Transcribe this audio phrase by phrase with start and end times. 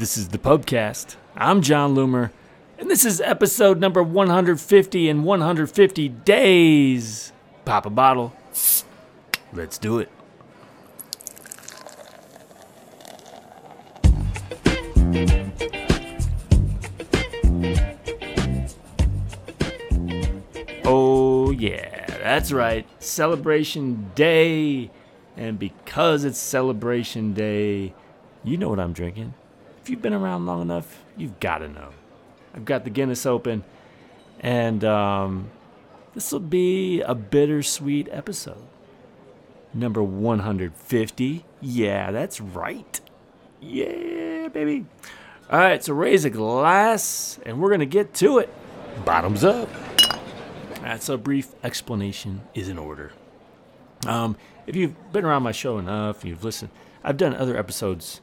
[0.00, 1.16] This is the Pubcast.
[1.36, 2.30] I'm Jon Loomer,
[2.78, 7.32] and this is episode number 150 in 150 days.
[7.66, 8.32] Pop a bottle.
[9.52, 10.08] Let's do it.
[20.86, 22.86] Oh, yeah, that's right.
[23.00, 24.90] Celebration Day.
[25.36, 27.92] And because it's Celebration Day,
[28.42, 29.34] you know what I'm drinking.
[29.82, 31.90] If you've been around long enough, you've got to know.
[32.54, 33.64] I've got the Guinness open,
[34.40, 35.50] and um,
[36.14, 38.66] this will be a bittersweet episode.
[39.72, 41.44] Number 150.
[41.60, 43.00] Yeah, that's right.
[43.60, 44.86] Yeah, baby.
[45.50, 48.52] All right, so raise a glass, and we're going to get to it.
[49.04, 49.68] Bottoms up.
[50.82, 53.12] That's a brief explanation is in order.
[54.06, 56.70] Um, if you've been around my show enough, you've listened,
[57.04, 58.20] I've done other episodes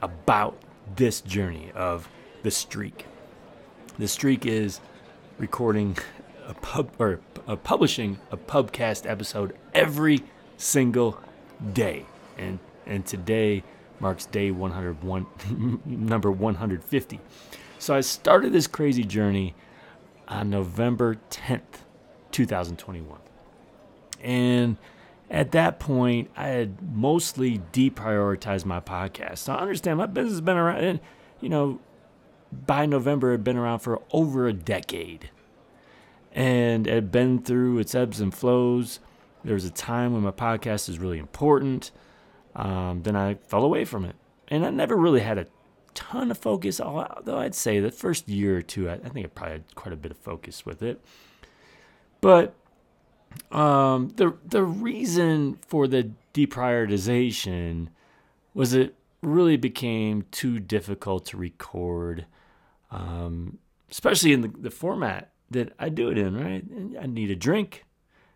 [0.00, 0.56] about
[0.94, 2.08] this journey of
[2.42, 3.06] the streak.
[3.98, 4.80] The streak is
[5.38, 5.96] recording
[6.46, 10.22] a pub or uh, publishing a pubcast episode every
[10.56, 11.18] single
[11.72, 12.06] day,
[12.38, 13.64] and and today
[13.98, 15.26] marks day 101,
[15.84, 17.20] number 150.
[17.78, 19.54] So I started this crazy journey
[20.28, 21.82] on November 10th,
[22.32, 23.18] 2021,
[24.22, 24.76] and
[25.30, 29.38] at that point, I had mostly deprioritized my podcast.
[29.38, 31.00] So I understand my business has been around, and
[31.40, 31.80] you know,
[32.52, 35.30] by November, it had been around for over a decade,
[36.32, 39.00] and it had been through its ebbs and flows.
[39.44, 41.90] There was a time when my podcast was really important.
[42.54, 44.16] Um, then I fell away from it,
[44.48, 45.46] and I never really had a
[45.94, 46.80] ton of focus.
[46.80, 49.96] Although I'd say the first year or two, I think I probably had quite a
[49.96, 51.04] bit of focus with it,
[52.20, 52.54] but
[53.50, 57.88] um, the the reason for the deprioritization
[58.54, 62.26] was it really became too difficult to record,
[62.90, 63.58] um,
[63.90, 66.36] especially in the, the format that I do it in.
[66.36, 66.64] Right,
[67.00, 67.84] I need a drink,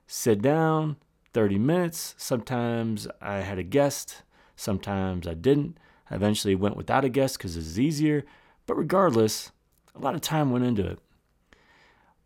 [0.06, 0.96] sit down,
[1.32, 2.14] thirty minutes.
[2.16, 4.22] Sometimes I had a guest,
[4.56, 5.76] sometimes I didn't.
[6.10, 8.24] I eventually went without a guest because it's easier.
[8.66, 9.52] But regardless,
[9.94, 10.98] a lot of time went into it.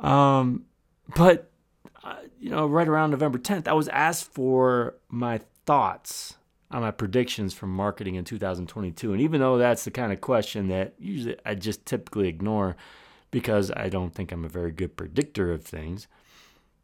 [0.04, 0.64] Um,
[1.14, 1.50] but
[2.38, 6.36] you know, right around November 10th, I was asked for my thoughts
[6.70, 9.12] on my predictions for marketing in 2022.
[9.12, 12.76] And even though that's the kind of question that usually I just typically ignore
[13.30, 16.06] because I don't think I'm a very good predictor of things,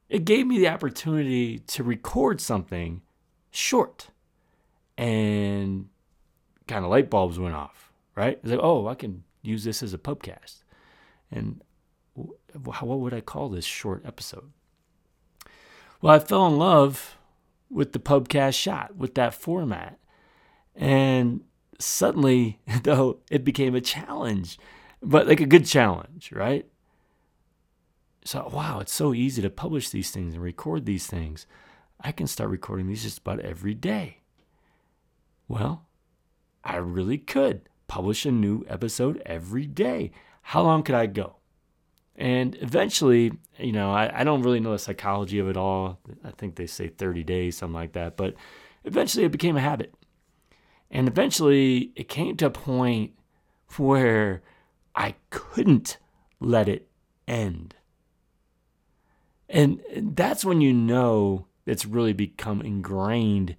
[0.09, 3.03] it gave me the opportunity to record something
[3.51, 4.09] short.
[4.97, 5.89] And
[6.67, 8.39] kind of light bulbs went off, right?
[8.43, 10.63] It's like, oh, I can use this as a pubcast.
[11.31, 11.63] And
[12.15, 14.51] what would I call this short episode?
[16.01, 17.19] Well, I fell in love
[17.71, 19.99] with the pubcast shot, with that format.
[20.75, 21.43] And
[21.79, 24.59] suddenly, though, it became a challenge,
[25.03, 26.67] but like a good challenge, right?
[28.25, 31.47] So, wow, it's so easy to publish these things and record these things.
[32.01, 34.19] I can start recording these just about every day.
[35.49, 35.87] Well,
[36.65, 40.13] I really could publish a new episode every day.
[40.43, 41.40] How long could I go?
[42.17, 45.99] And eventually, you know, I, I don't really know the psychology of it all.
[46.25, 48.17] I think they say 30 days, something like that.
[48.17, 48.35] But
[48.85, 49.95] eventually it became a habit.
[50.91, 53.13] And eventually it came to a point
[53.77, 54.43] where
[54.95, 55.99] I couldn't
[56.41, 56.89] let it
[57.29, 57.75] end.
[59.49, 63.57] And that's when you know it's really become ingrained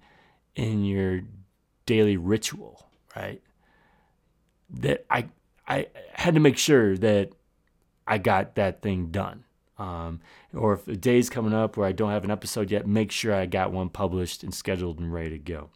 [0.54, 1.22] in your
[1.86, 2.86] daily ritual,
[3.16, 3.42] right?
[4.70, 5.28] That I
[5.66, 7.32] I had to make sure that
[8.06, 9.44] I got that thing done.
[9.78, 10.20] Um,
[10.54, 13.34] or if a day's coming up where I don't have an episode yet, make sure
[13.34, 15.70] I got one published and scheduled and ready to go.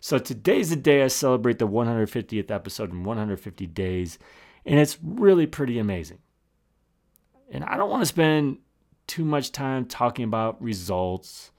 [0.00, 4.18] So today's the day I celebrate the 150th episode in 150 days,
[4.64, 6.18] and it's really pretty amazing.
[7.50, 8.58] And I don't want to spend
[9.06, 11.50] too much time talking about results.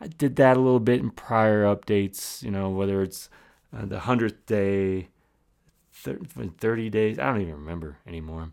[0.00, 3.30] I did that a little bit in prior updates, you know, whether it's
[3.76, 5.08] uh, the 100th day,
[5.92, 8.52] 30 days, I don't even remember anymore.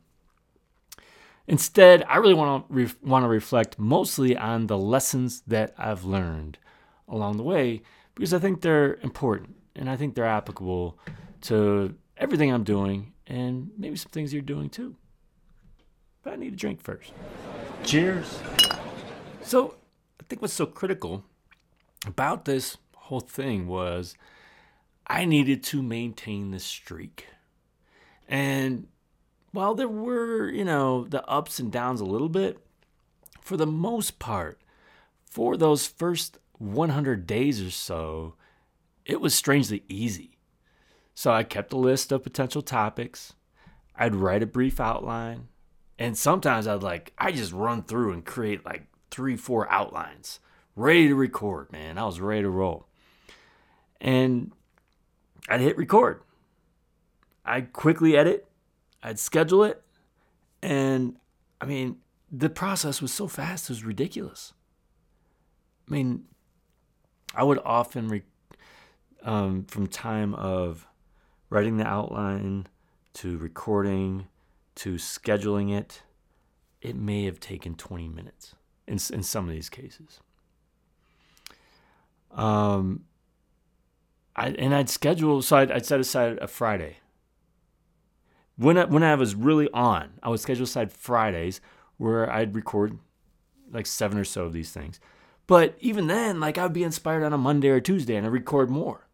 [1.50, 6.06] Instead, I really want to re- want to reflect mostly on the lessons that I've
[6.06, 6.60] learned
[7.08, 7.82] along the way
[8.14, 11.00] because I think they're important and I think they're applicable
[11.42, 14.96] to everything I'm doing and maybe some things you're doing too.
[16.22, 17.14] But I need a drink first.
[17.84, 18.40] Cheers.
[19.42, 19.74] So,
[20.22, 21.24] I think what's so critical
[22.06, 24.16] about this whole thing was
[25.08, 27.26] I needed to maintain the streak.
[28.28, 28.88] And
[29.52, 32.60] while there were, you know, the ups and downs a little bit,
[33.42, 34.60] for the most part,
[35.26, 38.36] for those first 100 days or so,
[39.06, 40.38] it was strangely easy.
[41.16, 43.34] So I kept a list of potential topics.
[43.96, 45.48] I'd write a brief outline.
[45.98, 50.40] And sometimes I'd like, I just run through and create like three, four outlines,
[50.76, 51.98] ready to record, man.
[51.98, 52.86] I was ready to roll.
[54.00, 54.54] And
[55.50, 56.22] I'd hit record.
[57.44, 58.49] I'd quickly edit,
[59.02, 59.82] I'd schedule it.
[60.62, 61.18] And
[61.62, 61.98] I mean,
[62.32, 64.54] the process was so fast, it was ridiculous.
[65.88, 66.26] I mean,
[67.34, 68.24] I would often, re-
[69.24, 70.88] um, from time of
[71.50, 72.68] writing the outline
[73.14, 74.28] to recording
[74.76, 76.04] to scheduling it,
[76.82, 78.56] it may have taken 20 minutes
[78.88, 80.20] in, in some of these cases.
[82.32, 83.06] Um,
[84.36, 86.98] I, and I'd schedule, so I'd, I'd set aside a Friday.
[88.60, 91.62] When I, when I was really on, I would schedule aside Fridays
[91.96, 93.00] where I'd record
[93.72, 95.00] like seven or so of these things.
[95.48, 98.70] But even then, like I'd be inspired on a Monday or Tuesday and I'd record
[98.70, 99.08] more.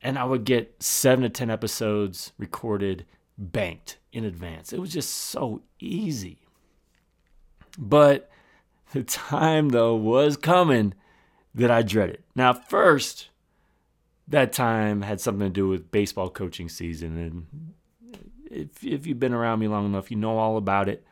[0.00, 3.04] And I would get seven to 10 episodes recorded,
[3.36, 4.72] banked in advance.
[4.72, 6.38] It was just so easy.
[7.76, 8.30] But
[8.92, 10.94] the time, though, was coming
[11.52, 12.22] that I dreaded.
[12.36, 13.30] Now, first,
[14.28, 17.18] that time had something to do with baseball coaching season.
[17.18, 17.74] And
[18.50, 21.04] if, if you've been around me long enough, you know all about it.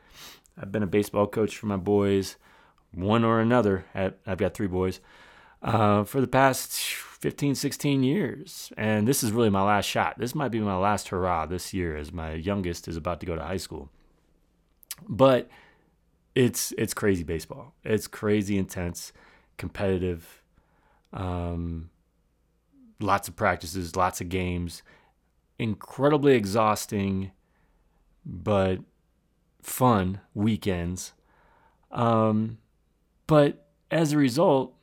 [0.60, 2.36] I've been a baseball coach for my boys
[2.96, 3.86] one or another.
[3.94, 5.00] I've got three boys
[5.62, 8.72] uh, for the past 15, 16 years.
[8.76, 10.18] And this is really my last shot.
[10.18, 13.34] This might be my last hurrah this year as my youngest is about to go
[13.34, 13.90] to high school.
[15.08, 15.48] But
[16.34, 17.74] it's it's crazy baseball.
[17.84, 19.12] It's crazy intense,
[19.56, 20.42] competitive.
[21.12, 21.90] Um,
[23.00, 24.82] lots of practices, lots of games,
[25.58, 27.32] incredibly exhausting,
[28.24, 28.80] but
[29.62, 31.12] fun weekends.
[31.90, 32.58] Um,
[33.26, 34.74] but as a result,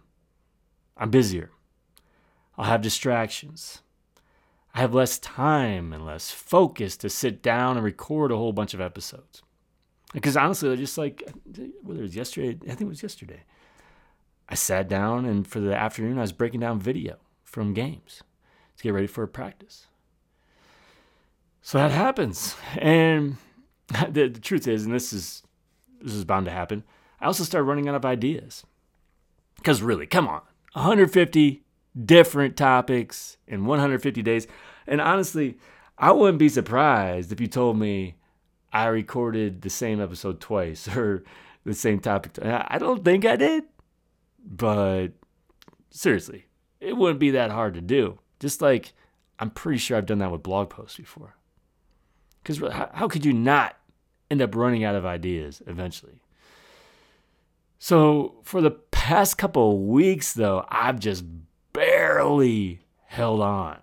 [0.98, 1.52] I'm busier.
[2.58, 3.82] I'll have distractions.
[4.74, 8.74] I have less time and less focus to sit down and record a whole bunch
[8.74, 9.42] of episodes.
[10.14, 11.24] Because honestly, I just like
[11.82, 13.44] whether it was yesterday, I think it was yesterday.
[14.48, 18.22] I sat down and for the afternoon, I was breaking down video from games
[18.78, 19.88] to get ready for a practice.
[21.62, 23.38] So that happens, and
[24.10, 25.44] the, the truth is, and this is
[26.02, 26.84] this is bound to happen.
[27.20, 28.66] I also started running out of ideas.
[29.58, 30.42] Because really, come on,
[30.74, 31.64] 150
[32.06, 34.48] different topics in 150 days.
[34.88, 35.58] And honestly,
[36.00, 38.16] I wouldn't be surprised if you told me
[38.74, 41.24] I recorded the same episode twice or
[41.64, 42.44] the same topic.
[42.44, 43.66] I don't think I did.
[44.44, 45.10] But
[45.92, 46.48] seriously,
[46.80, 48.18] it wouldn't be that hard to do.
[48.40, 48.94] Just like
[49.38, 51.36] I'm pretty sure I've done that with blog posts before.
[52.42, 53.78] Because how, how could you not
[54.30, 56.22] end up running out of ideas eventually?
[57.80, 61.26] So for the past couple of weeks, though, I've just
[61.74, 63.80] barely held on.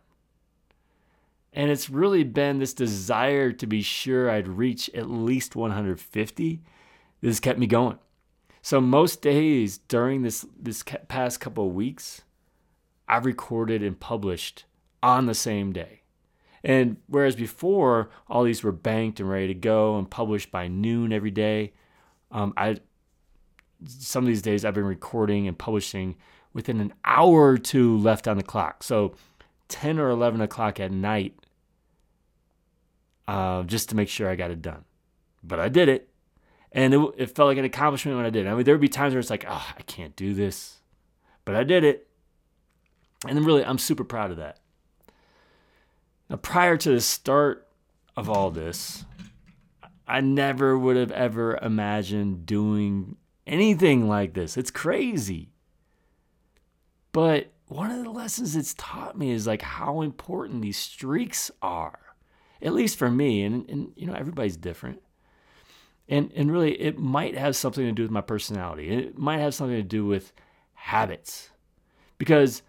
[1.53, 6.61] And it's really been this desire to be sure I'd reach at least 150
[7.21, 7.99] that has kept me going.
[8.63, 12.23] So most days during this this past couple of weeks,
[13.09, 14.65] I've recorded and published
[15.03, 15.98] on the same day.
[16.69, 21.15] And whereas before all these were banked and ready to go and published by noon
[21.15, 21.73] every day,
[22.31, 22.77] um, I
[23.87, 26.17] some of these days I've been recording and publishing
[26.53, 28.83] within an hour or two left on the clock.
[28.83, 29.15] So
[29.69, 31.39] 10 or 11 o'clock at night,
[33.27, 34.85] uh, just to make sure I got it done.
[35.43, 36.11] But I did it.
[36.73, 38.51] And it, it felt like an accomplishment when I did it.
[38.51, 40.81] I mean, there would be times where it's like, oh, I can't do this.
[41.47, 42.09] But I did it.
[43.27, 44.59] And really, I'm super proud of that.
[46.29, 47.67] Now, prior to the start
[48.17, 49.05] of all this,
[50.07, 53.17] I never would have ever imagined doing
[53.47, 54.57] anything like this.
[54.57, 55.51] It's crazy.
[57.13, 61.99] But one of the lessons it's taught me is like how important these streaks are,
[62.63, 63.43] at least for me.
[63.45, 65.03] And, and you know, everybody's different.
[66.09, 68.89] And, and really, it might have something to do with my personality.
[68.89, 70.33] It might have something to do with
[70.73, 71.51] habits
[72.17, 72.63] because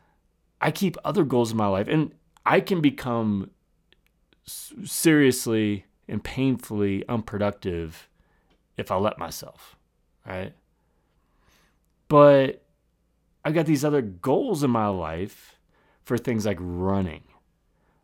[0.60, 2.14] I keep other goals in my life and
[2.50, 3.52] I can become
[4.44, 8.10] seriously and painfully unproductive
[8.76, 9.76] if I let myself,
[10.26, 10.54] right?
[12.08, 12.64] But
[13.46, 15.60] I've got these other goals in my life
[16.02, 17.22] for things like running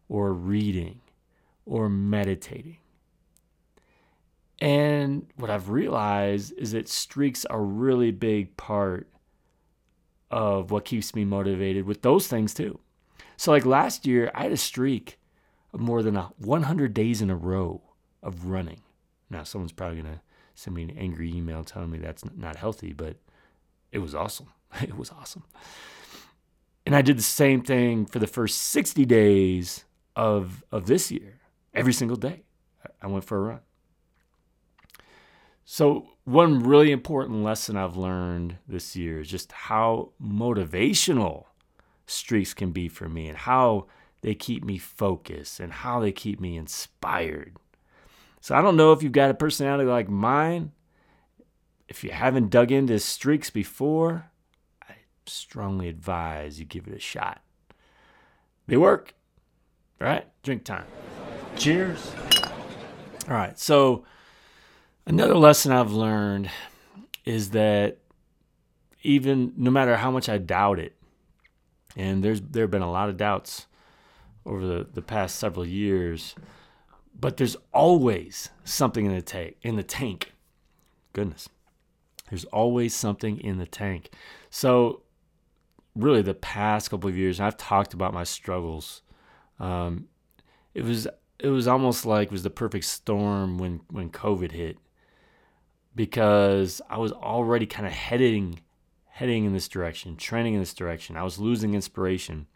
[0.10, 1.02] or reading
[1.66, 2.78] or meditating.
[4.60, 9.10] And what I've realized is that streaks are a really big part
[10.30, 12.80] of what keeps me motivated with those things too.
[13.38, 15.20] So, like last year, I had a streak
[15.74, 17.82] of more than 100 days in a row
[18.24, 18.82] of running.
[19.30, 20.22] Now, someone's probably going to
[20.54, 23.18] send me an angry email telling me that's not healthy, but
[23.92, 24.48] it was awesome.
[24.82, 25.44] It was awesome.
[26.86, 31.40] And I did the same thing for the first 60 days of of this year.
[31.74, 32.44] Every single day,
[33.02, 33.60] I went for a run.
[35.64, 41.46] So, one really important lesson I've learned this year is just how motivational
[42.06, 43.88] streaks can be for me and how
[44.22, 47.58] they keep me focused and how they keep me inspired.
[48.42, 50.72] So, I don't know if you've got a personality like mine.
[51.88, 54.32] If you haven't dug into streaks before,
[54.88, 54.96] I
[55.26, 57.42] strongly advise you give it a shot.
[58.68, 59.14] They work.
[60.02, 60.86] All right, drink time.
[61.56, 62.12] Cheers.
[63.28, 64.06] All right, so
[65.08, 66.50] Another lesson I've learned
[67.26, 67.98] is that
[69.04, 70.96] even no matter how much I doubt it,
[71.96, 73.68] and there's there have been a lot of doubts
[74.46, 76.36] over the, the past several years,
[77.20, 80.34] but there's always something in the tank in the tank.
[81.14, 81.50] Goodness.
[82.30, 84.10] There's always something in the tank.
[84.50, 85.04] So
[85.96, 89.02] really the past couple of years, I've talked about my struggles.
[89.60, 90.08] Um,
[90.74, 91.08] it was
[91.40, 94.78] it was almost like it was the perfect storm when when COVID hit
[95.96, 98.60] because I was already kind of heading
[99.16, 101.16] heading in this direction, trending in this direction.
[101.16, 102.48] I was losing inspiration.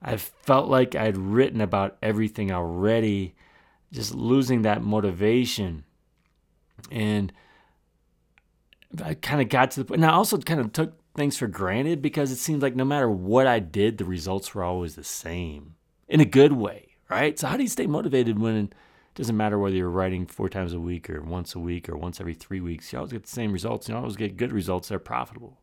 [0.00, 3.34] I felt like I had written about everything already,
[3.92, 5.82] just losing that motivation.
[6.92, 7.32] And
[9.02, 10.00] I kind of got to the point.
[10.00, 13.10] And I also kind of took things for granted because it seemed like no matter
[13.10, 15.74] what I did, the results were always the same
[16.06, 17.36] in a good way, right?
[17.36, 18.72] So, how do you stay motivated when
[19.18, 22.20] doesn't matter whether you're writing four times a week or once a week or once
[22.20, 22.92] every three weeks.
[22.92, 23.88] You always get the same results.
[23.88, 24.88] You always get good results.
[24.88, 25.58] They're profitable.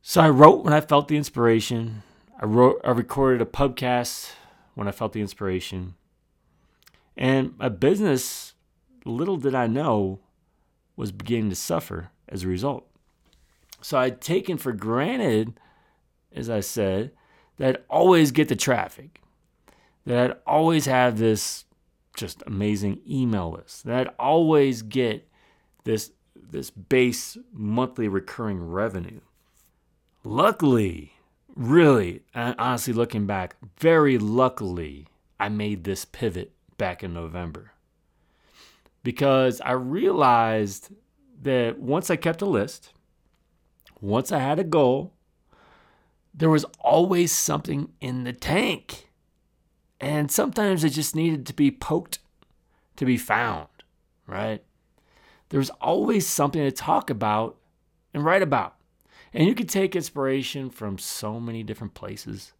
[0.00, 2.04] So I wrote when I felt the inspiration.
[2.40, 2.80] I wrote.
[2.84, 4.30] I recorded a podcast
[4.76, 5.96] when I felt the inspiration.
[7.16, 8.54] And my business,
[9.04, 10.20] little did I know,
[10.94, 12.86] was beginning to suffer as a result.
[13.82, 15.58] So I'd taken for granted,
[16.32, 17.10] as I said,
[17.56, 19.20] that I'd always get the traffic
[20.06, 21.64] that I'd always have this
[22.16, 25.28] just amazing email list, that I'd always get
[25.84, 29.20] this, this base monthly recurring revenue.
[30.22, 31.12] Luckily,
[31.54, 35.08] really, honestly, looking back, very luckily,
[35.38, 37.72] I made this pivot back in November
[39.02, 40.88] because I realized
[41.42, 42.92] that once I kept a list,
[44.00, 45.12] once I had a goal,
[46.32, 49.10] there was always something in the tank.
[50.04, 52.18] And sometimes it just needed to be poked
[52.96, 53.68] to be found,
[54.26, 54.62] right?
[55.48, 57.56] There's always something to talk about
[58.12, 58.74] and write about.
[59.32, 62.52] And you can take inspiration from so many different places.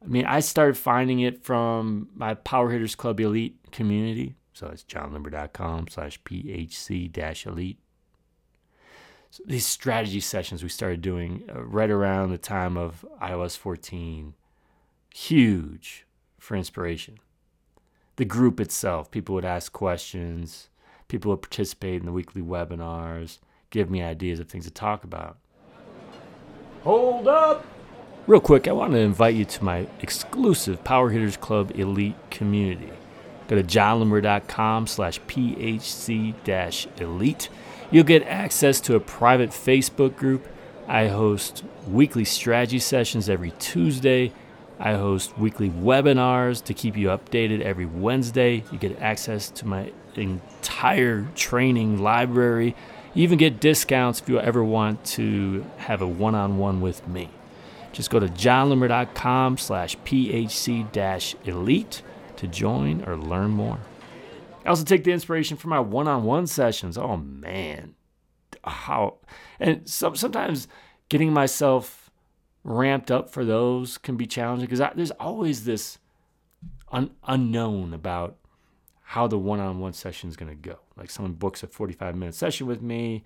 [0.00, 4.36] I mean, I started finding it from my Power Hitters Club Elite community.
[4.52, 7.80] So it's jonloomer.com slash PHC dash elite.
[9.30, 14.34] So these strategy sessions we started doing uh, right around the time of iOS 14,
[15.12, 16.06] huge
[16.40, 17.18] for inspiration.
[18.16, 20.68] The group itself, people would ask questions,
[21.06, 23.38] people would participate in the weekly webinars,
[23.70, 25.38] give me ideas of things to talk about.
[26.82, 27.64] Hold up!
[28.26, 32.90] Real quick, I want to invite you to my exclusive Power Hitters Club Elite community.
[33.48, 37.48] Go to jonloomer.com slash PHC elite.
[37.90, 40.46] You'll get access to a private Facebook group.
[40.86, 44.32] I host weekly strategy sessions every Tuesday
[44.82, 48.64] I host weekly webinars to keep you updated every Wednesday.
[48.72, 52.74] You get access to my entire training library.
[53.12, 57.28] You even get discounts if you ever want to have a one-on-one with me.
[57.92, 60.42] Just go to jonloomer.com slash phc-elite
[62.36, 63.80] to join or learn more.
[64.64, 66.96] I also take the inspiration from my one-on-one sessions.
[66.96, 67.96] Oh man,
[68.64, 69.18] how
[69.58, 70.68] and some, sometimes
[71.10, 71.99] getting myself
[72.64, 75.98] ramped up for those can be challenging because there's always this
[76.92, 78.36] un- unknown about
[79.02, 80.78] how the one-on-one session is going to go.
[80.96, 83.24] Like someone books a 45-minute session with me,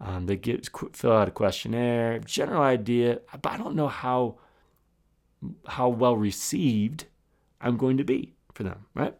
[0.00, 4.38] um, they get fill out a questionnaire, general idea, but I don't know how
[5.66, 7.06] how well received
[7.60, 9.14] I'm going to be for them, right?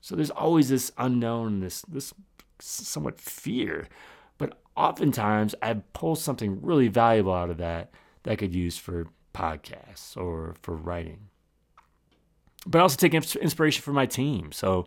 [0.00, 2.14] So there's always this unknown, this this
[2.60, 3.88] somewhat fear,
[4.38, 7.90] but oftentimes I pull something really valuable out of that
[8.28, 11.28] that I could use for podcasts or for writing.
[12.66, 14.52] But I also take inspiration from my team.
[14.52, 14.86] So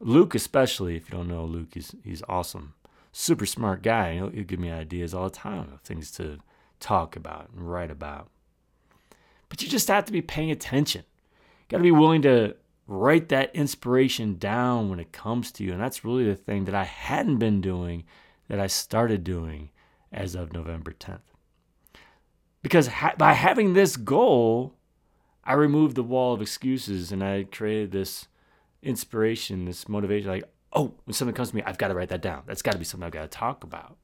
[0.00, 2.74] Luke, especially, if you don't know Luke, he's he's awesome,
[3.10, 4.14] super smart guy.
[4.14, 6.40] He'll, he'll give me ideas all the time of things to
[6.78, 8.28] talk about and write about.
[9.48, 11.04] But you just have to be paying attention.
[11.70, 12.54] Got to be willing to
[12.86, 15.72] write that inspiration down when it comes to you.
[15.72, 18.04] And that's really the thing that I hadn't been doing
[18.48, 19.70] that I started doing
[20.12, 21.27] as of November 10th.
[22.62, 24.74] Because ha- by having this goal,
[25.44, 28.26] I removed the wall of excuses and I created this
[28.82, 30.30] inspiration, this motivation.
[30.30, 32.42] Like, oh, when something comes to me, I've got to write that down.
[32.46, 33.96] That's got to be something I've got to talk about.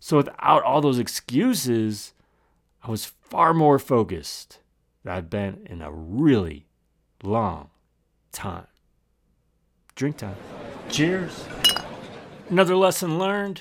[0.00, 2.12] So without all those excuses,
[2.82, 4.58] I was far more focused
[5.02, 6.66] than I've been in a really
[7.22, 7.70] long
[8.32, 8.66] time.
[9.94, 10.36] Drink time.
[10.88, 11.44] Cheers.
[12.48, 13.60] Another lesson learned.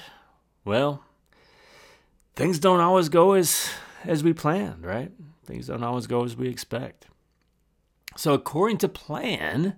[0.63, 1.03] Well,
[2.36, 3.71] things don't always go as
[4.07, 5.11] as we planned, right?
[5.45, 7.07] Things don't always go as we expect.
[8.15, 9.75] So according to plan,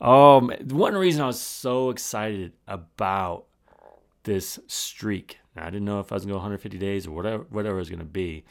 [0.00, 3.44] um, one reason I was so excited about
[4.24, 7.44] this streak, I didn't know if I was going to go 150 days or whatever,
[7.50, 8.44] whatever it was going to be.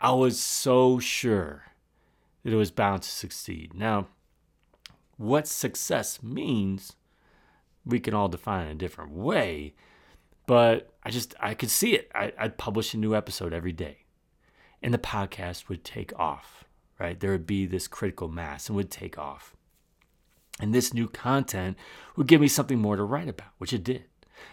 [0.00, 1.64] I was so sure
[2.42, 3.72] that it was bound to succeed.
[3.74, 4.08] Now,
[5.16, 6.96] what success means,
[7.84, 9.74] we can all define in a different way,
[10.46, 12.10] but I just, I could see it.
[12.14, 14.03] I, I'd publish a new episode every day,
[14.84, 16.66] and the podcast would take off,
[17.00, 17.18] right?
[17.18, 19.56] There would be this critical mass and would take off.
[20.60, 21.78] And this new content
[22.16, 24.04] would give me something more to write about, which it did.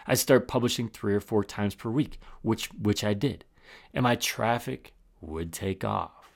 [0.06, 3.44] I'd start publishing three or four times per week, which which I did.
[3.92, 6.30] And my traffic would take off.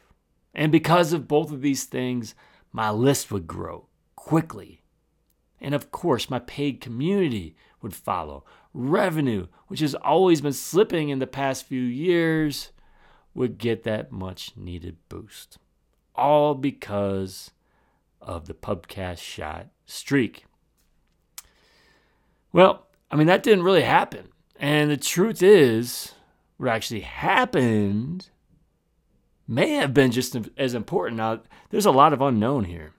[0.55, 2.35] And because of both of these things,
[2.73, 4.83] my list would grow quickly.
[5.59, 8.45] And of course, my paid community would follow.
[8.75, 12.73] Revenue, which has always been slipping in the past few years,
[13.37, 15.59] would get that much needed boost.
[16.15, 17.51] All because
[18.21, 20.47] of the pubcast shot streak.
[22.51, 24.29] Well, I mean, that didn't really happen.
[24.59, 26.15] And the truth is,
[26.57, 28.31] what actually happened
[29.47, 31.19] may have been just as important.
[31.19, 32.95] Now, there's a lot of unknown here.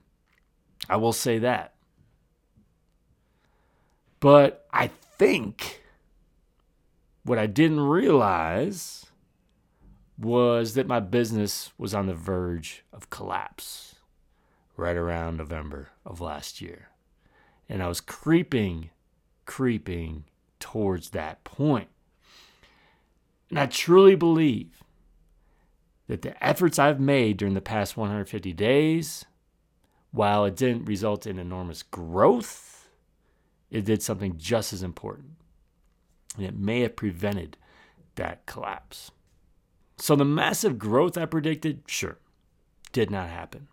[0.88, 1.74] I will say that.
[4.20, 5.82] But I think
[7.24, 9.07] what I didn't realize
[10.18, 13.96] was that my business was on the verge of collapse
[14.76, 16.90] right around November of last year.
[17.70, 18.90] And I was creeping,
[19.46, 20.24] creeping
[20.60, 21.90] towards that point.
[23.50, 24.84] And I truly believe
[26.08, 29.26] that the efforts I've made during the past 150 days,
[30.12, 32.90] while it didn't result in enormous growth,
[33.70, 35.32] it did something just as important.
[36.38, 37.58] And it may have prevented
[38.16, 39.12] that collapse.
[39.98, 42.20] So the massive growth I predicted, sure,
[42.92, 43.68] did not happen.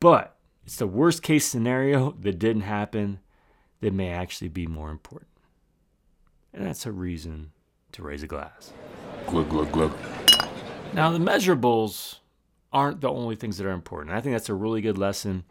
[0.00, 3.20] But it's the worst case scenario that didn't happen
[3.80, 5.30] that may actually be more important.
[6.52, 7.52] And that's a reason
[7.92, 8.72] to raise a glass.
[9.26, 9.96] Glug, glug, glug.
[10.92, 12.18] Now, the measurables
[12.72, 14.16] aren't the only things that are important.
[14.16, 15.44] I think that's a really good lesson,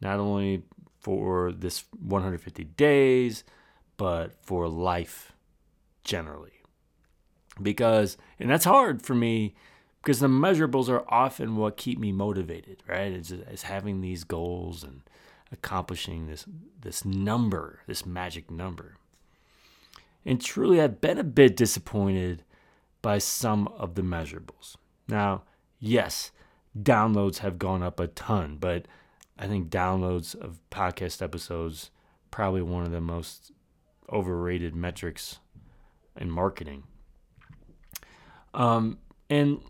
[0.00, 0.62] not only
[1.00, 3.44] for this 150 days,
[3.96, 5.32] but for life
[6.04, 6.59] generally.
[7.62, 9.54] Because, and that's hard for me
[10.02, 13.12] because the measurables are often what keep me motivated, right?
[13.12, 15.02] It's, it's having these goals and
[15.52, 16.46] accomplishing this
[16.80, 18.96] this number, this magic number.
[20.24, 22.44] And truly, I've been a bit disappointed
[23.02, 24.76] by some of the measurables.
[25.08, 25.42] Now,
[25.78, 26.30] yes,
[26.78, 28.86] downloads have gone up a ton, but
[29.38, 31.90] I think downloads of podcast episodes
[32.30, 33.52] probably one of the most
[34.12, 35.38] overrated metrics
[36.16, 36.84] in marketing.
[38.54, 39.60] Um, and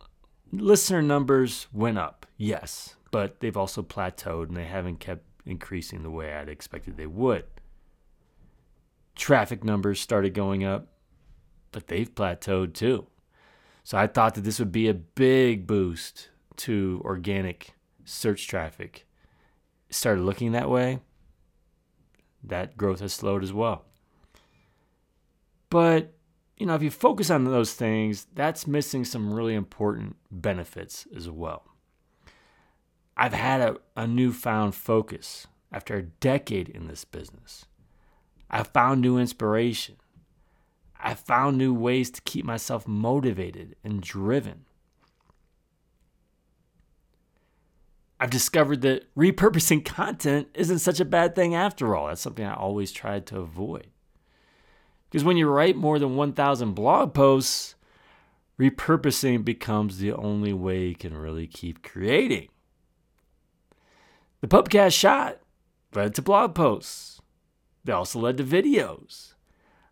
[0.52, 6.10] listener numbers went up, yes, but they've also plateaued and they haven't kept increasing the
[6.10, 7.44] way I'd expected they would.
[9.14, 10.88] Traffic numbers started going up,
[11.72, 13.06] but they've plateaued too.
[13.84, 19.06] So I thought that this would be a big boost to organic search traffic.
[19.90, 21.00] started looking that way.
[22.42, 23.84] That growth has slowed as well.
[25.68, 26.14] But
[26.60, 31.30] you know, if you focus on those things, that's missing some really important benefits as
[31.30, 31.64] well.
[33.16, 37.64] I've had a, a newfound focus after a decade in this business.
[38.50, 39.96] I found new inspiration.
[41.02, 44.66] I found new ways to keep myself motivated and driven.
[48.20, 52.08] I've discovered that repurposing content isn't such a bad thing after all.
[52.08, 53.86] That's something I always tried to avoid.
[55.10, 57.74] Because when you write more than 1,000 blog posts,
[58.60, 62.48] repurposing becomes the only way you can really keep creating.
[64.40, 65.38] The Pubcast shot
[65.94, 67.20] led to blog posts.
[67.84, 69.34] They also led to videos.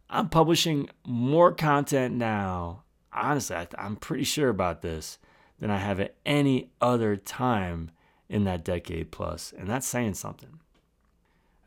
[0.08, 2.84] I'm publishing more content now.
[3.12, 5.18] Honestly, I'm pretty sure about this
[5.58, 7.90] than I have at any other time
[8.28, 10.60] in that decade plus, and that's saying something.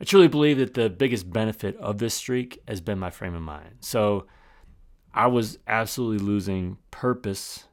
[0.02, 3.42] I truly believe that the biggest benefit of this streak has been my frame of
[3.42, 3.76] mind.
[3.78, 4.26] So
[5.14, 7.68] I was absolutely losing purpose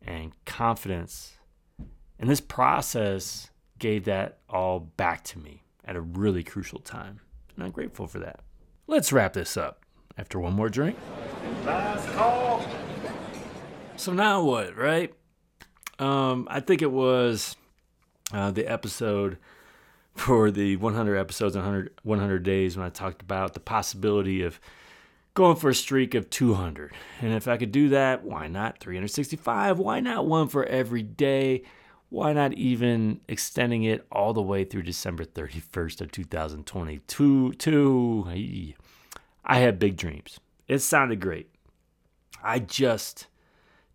[0.00, 1.34] and confidence
[2.22, 7.18] And this process gave that all back to me at a really crucial time.
[7.56, 8.38] And I'm grateful for that.
[8.86, 9.84] Let's wrap this up
[10.16, 10.96] after one more drink.
[11.64, 12.64] Last call.
[13.96, 15.12] So now what, right?
[15.98, 17.56] Um, I think it was
[18.32, 19.38] uh, the episode
[20.14, 24.60] for the 100 episodes, 100, 100 days when I talked about the possibility of
[25.34, 26.92] going for a streak of 200.
[27.20, 29.78] And if I could do that, why not 365?
[29.78, 31.62] Why not one for every day?
[32.10, 37.54] Why not even extending it all the way through December 31st of 2022?
[37.54, 38.74] Two,
[39.44, 40.38] I had big dreams.
[40.68, 41.48] It sounded great.
[42.44, 43.28] I just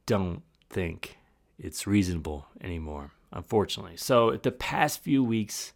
[0.08, 1.20] don't think
[1.60, 3.98] it's reasonable anymore, unfortunately.
[3.98, 5.74] So, the past few weeks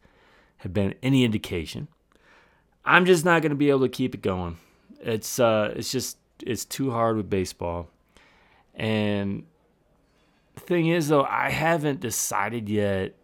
[0.61, 1.87] have been any indication,
[2.85, 4.57] I'm just not going to be able to keep it going.
[4.99, 7.89] It's uh, it's just it's too hard with baseball,
[8.75, 9.43] and
[10.55, 13.15] the thing is though, I haven't decided yet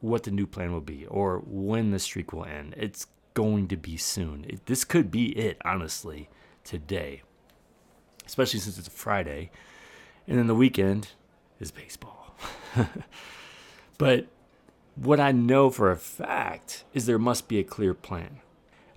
[0.00, 2.74] what the new plan will be or when the streak will end.
[2.76, 4.44] It's going to be soon.
[4.48, 6.28] It, this could be it, honestly,
[6.64, 7.22] today,
[8.26, 9.50] especially since it's a Friday,
[10.26, 11.08] and then the weekend
[11.60, 12.36] is baseball.
[13.98, 14.26] but
[14.96, 18.40] what I know for a fact is there must be a clear plan.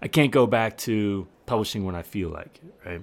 [0.02, 3.02] I can't go back to publishing when I feel like it, right?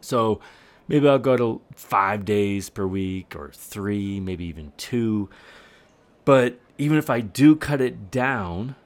[0.00, 0.40] So
[0.88, 5.28] maybe I'll go to five days per week or three, maybe even two.
[6.24, 8.76] But even if I do cut it down,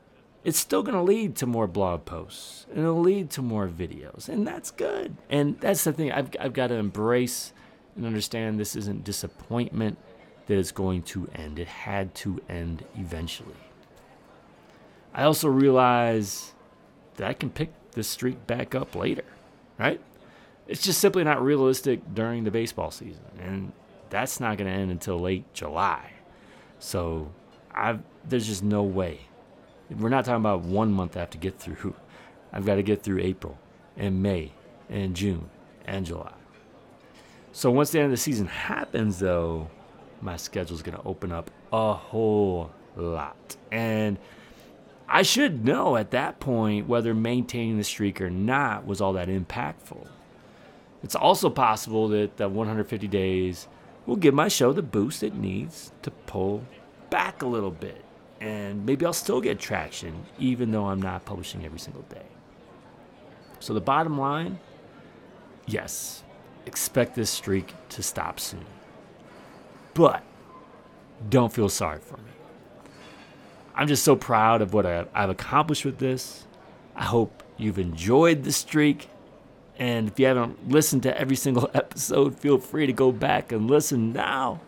[0.44, 4.28] it's still going to lead to more blog posts and it'll lead to more videos.
[4.28, 5.16] And that's good.
[5.28, 7.52] And that's the thing I've, I've got to embrace
[7.96, 9.98] and understand this isn't disappointment
[10.46, 11.58] that it's going to end.
[11.58, 13.54] It had to end eventually.
[15.14, 16.52] I also realize
[17.16, 19.24] that I can pick this streak back up later,
[19.78, 20.00] right?
[20.68, 23.24] It's just simply not realistic during the baseball season.
[23.40, 23.72] And
[24.10, 26.12] that's not going to end until late July.
[26.78, 27.32] So
[27.74, 29.20] I've, there's just no way.
[29.90, 31.94] We're not talking about one month I have to get through.
[32.52, 33.58] I've got to get through April
[33.96, 34.52] and May
[34.88, 35.48] and June
[35.84, 36.32] and July.
[37.52, 39.70] So once the end of the season happens, though,
[40.22, 43.56] my schedule is going to open up a whole lot.
[43.70, 44.18] And
[45.08, 49.28] I should know at that point whether maintaining the streak or not was all that
[49.28, 50.06] impactful.
[51.02, 53.68] It's also possible that the 150 days
[54.06, 56.64] will give my show the boost it needs to pull
[57.10, 58.02] back a little bit.
[58.40, 62.26] And maybe I'll still get traction even though I'm not publishing every single day.
[63.58, 64.58] So, the bottom line
[65.66, 66.22] yes,
[66.64, 68.64] expect this streak to stop soon.
[69.96, 70.22] But
[71.30, 72.30] don't feel sorry for me.
[73.74, 76.46] I'm just so proud of what I've accomplished with this.
[76.94, 79.08] I hope you've enjoyed the streak.
[79.78, 83.70] And if you haven't listened to every single episode, feel free to go back and
[83.70, 84.60] listen now.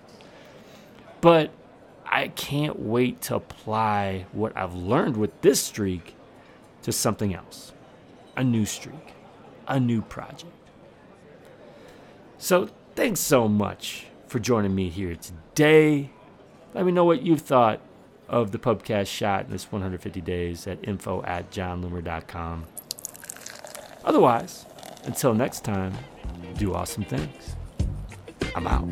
[1.21, 1.51] But
[2.07, 6.15] I can't wait to apply what I've learned with this streak
[6.83, 7.75] to something else
[8.35, 9.13] a new streak,
[9.67, 10.53] a new project.
[12.39, 16.11] So, thanks so much for joining me here today.
[16.75, 17.81] Let me know what you thought
[18.29, 22.67] of the pubcast shot in this 150 days at info at jonloomer.com.
[24.05, 24.67] Otherwise,
[25.05, 25.95] until next time,
[26.57, 27.57] do awesome things.
[28.55, 28.89] I'm out.